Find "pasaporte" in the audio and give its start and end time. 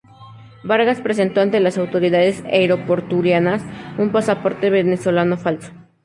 4.11-4.71